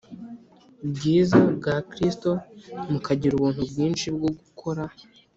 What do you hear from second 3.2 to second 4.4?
ubuntu bwinshi bwo